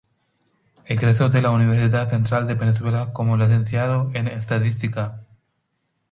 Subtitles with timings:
[0.85, 5.21] Egresó de la Universidad Central de Venezuela como licenciado en estadística.